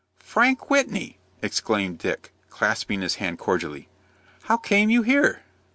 "Frank 0.17 0.67
Whitney!" 0.71 1.19
exclaimed 1.43 1.99
Dick, 1.99 2.33
clasping 2.49 3.01
his 3.01 3.17
hand 3.21 3.37
cordially. 3.37 3.87
"How 4.45 4.57
came 4.57 4.89
you 4.89 5.03
here?" 5.03 5.41